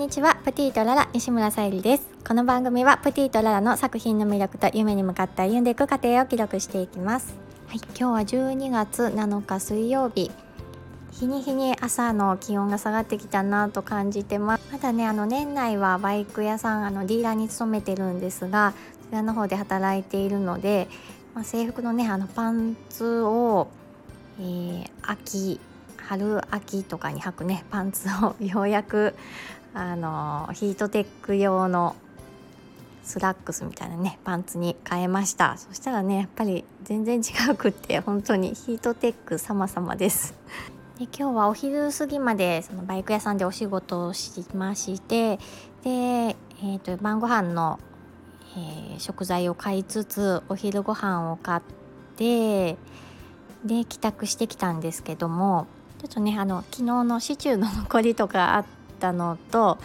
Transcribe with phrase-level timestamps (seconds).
[0.00, 2.08] にちはプティとララ西村さゆりです。
[2.26, 7.34] この番組はプティとララの作品の魅力と夢に向かって歩んでいく過程を記録していきます。
[7.66, 10.30] はい、今日は12月7日水曜日。
[11.12, 14.66] 日に日に朝の気温が下がってきたなと感じてます。
[14.72, 20.88] まだねあの年内はバイク屋さんあのディーラーに勤めてるんですがそちらの方で働いているので、
[21.34, 23.68] まあ、制服のねあのパンツを、
[24.38, 25.60] えー、秋
[26.10, 29.14] 春秋とかに履くねパンツを ようやく
[29.72, 31.94] あのヒートテック用の
[33.02, 35.56] スラックスみたいなねパンツに変えました。
[35.56, 40.34] そしたらねやっぱり全然違うくって本当にヒートテック様々です。
[40.98, 45.38] で今日はお昼過ぎまでそのバイク屋さんでお仕事をしまして
[45.82, 47.78] で、えーと、晩ご飯の、
[48.54, 51.62] えー、食材を買いつつお昼ご飯を買っ
[52.16, 52.76] て
[53.64, 55.66] で帰宅してきたんですけども
[56.00, 59.78] ちょっとねあの昨日のシチューの残りとかあってたのと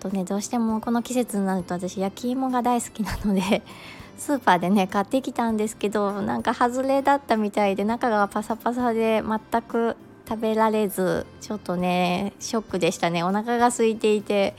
[0.00, 3.62] とねどうしてもこの季節になると私焼き芋が大好きなので
[4.18, 9.96] スーパーでね買ってきたんですけどなんか外れだったみたいで中がパサパサで全く
[10.28, 13.22] 食べられずちょっとねショックでしたね。
[13.22, 14.54] お腹が空いていて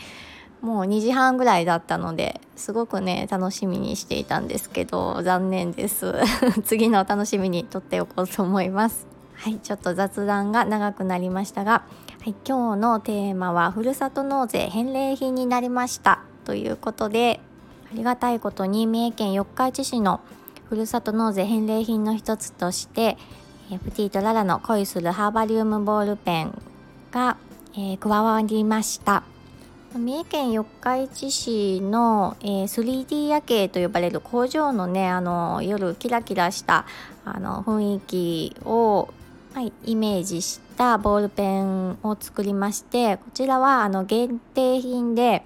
[0.62, 6.14] もう2時半ぐらいだったのですごくね楽しみにしていたんですけど残念です。
[6.64, 9.08] 次の楽しみにとっておこうと思います。
[9.42, 16.22] はいちょっと雑談が長くなりましたが、はい、今日のテーマはふるさと納税返礼品になりました。
[16.46, 17.40] ということで
[17.92, 20.22] ありがたいことに三重県四日市市の
[20.70, 23.18] ふるさと納税返礼品の一つとして
[23.84, 26.62] プティとララの恋するハーバリウムボールペン
[27.12, 27.38] が、
[27.74, 29.24] えー、加わりました。
[29.96, 36.86] 三重県四日市市の、えー、3D 夜景と呼ばれる工場のねあの夜キラキラした
[37.26, 39.10] あの雰囲気を
[39.54, 45.44] はい、イメージしたボールペンを作りましてこちらはあの限定品で、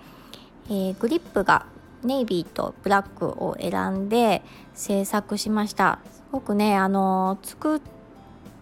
[0.69, 1.65] えー、グリップが
[2.03, 4.43] ネイビーとブラックを選んで
[4.75, 5.99] 制作しました。
[6.11, 7.81] すごくねあの作っ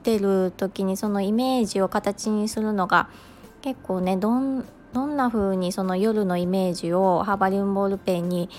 [0.04, 3.10] てる時にそのイメージを形にするのが
[3.62, 8.50] 結構ねどんどんな風にその夜のイメージをハーバリウムボールペンに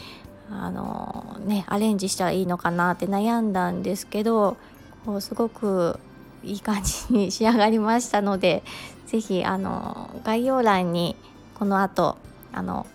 [0.50, 4.58] あのねアレンジしたらいいのかなって悩んだんですけど
[5.06, 5.98] こうすごく
[6.44, 8.62] いい感じに仕上がりましたので
[9.06, 11.16] 是非あの概要欄に
[11.58, 12.16] この後
[12.52, 12.86] あの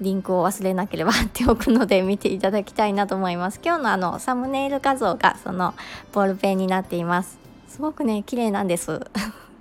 [0.00, 3.60] リンクを忘れなければ貼っておくので 見ていただきたいなと思います。
[3.64, 5.74] 今日のあのサムネイル画像がその
[6.12, 7.38] ボールペンになっています。
[7.68, 9.00] すごくね綺麗なんです。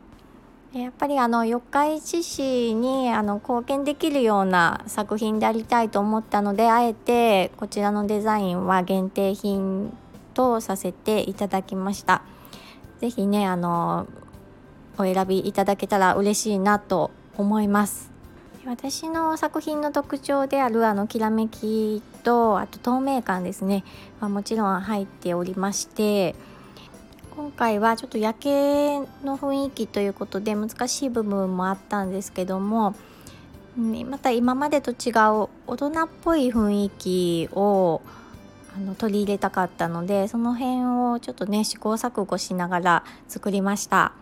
[0.73, 9.95] やっぱりあの四日市市にあの貢献できるような作品でありたいと思ったのであえてこちらのデザインは限定品
[10.33, 12.23] とさせていただきました。
[13.03, 14.07] 是非ねあの
[14.97, 18.11] お選びいただけたら嬉しいなと思います。
[18.65, 23.83] 私の作品の特徴であるあのきらめきとあと透明感ですね。
[24.21, 26.33] はもちろん入っておりまして
[27.35, 32.95] 今回はちょっと夜景の雰囲気ということで難しい部分もあったんですけども
[34.09, 35.11] また今までと違
[35.43, 38.01] う大人っぽい雰囲気を
[38.75, 44.13] あの取り入れたかったのでその辺をちょっとね試行錯誤しながら作りました。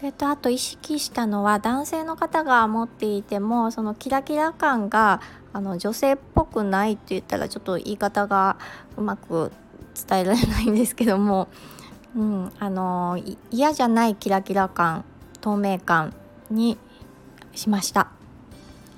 [0.00, 5.20] それとあと意識したのは男性の方が持っていてもそのキラキラ感が
[5.52, 8.56] あの女性っぽくないって言ったらちょっと言い方が
[8.96, 9.52] うまく
[10.08, 11.48] 伝えられないんですけども、
[12.16, 13.20] うん、あの
[13.50, 15.04] 嫌じゃないキラキラ感
[15.42, 16.14] 透明感
[16.50, 16.78] に
[17.54, 18.08] しました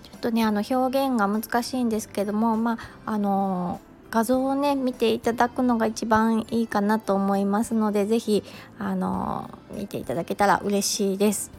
[0.04, 3.80] ちょっとねあの表現が難しいんですけどもまああの
[4.12, 8.44] 画像をね見ていただくのが一番いいかなと思いますので是非
[8.78, 11.50] あの見ていただけたら嬉しいです。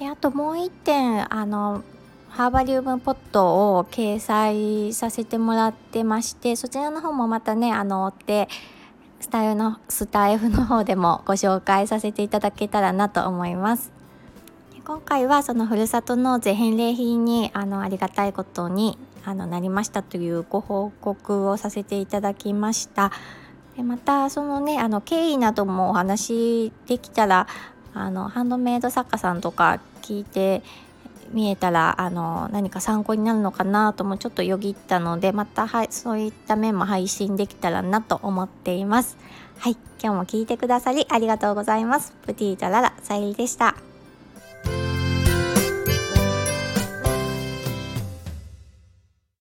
[0.00, 1.84] であともう1点あの
[2.30, 8.48] ハーバリウムポットを掲載させてもらってましてそちらの方もまたねあの追って
[9.20, 13.92] スタイルのスタイフの方でもご紹介させていただけたらなと思います。
[14.86, 23.10] 今回はそのふるさと納税返礼品にあのありがたいことにあのなりましたというご報告をさせていただきました。
[23.78, 27.46] でまたそのねあの経緯などもお話できたら
[27.94, 30.62] あのハンドメイド作家さんとか聞いて
[31.32, 39.16] 見えたらあの何か参考になるのかなともちょっとよぎったのでまたはいそういった面も配信できたらなと思っています。
[39.56, 42.12] はい今日も聞いてくださりありがとうございます。
[42.26, 43.93] プティータララさゆりでした。